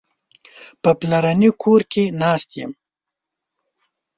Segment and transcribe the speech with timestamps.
[0.81, 2.71] په پلرني کور کې ناست یم.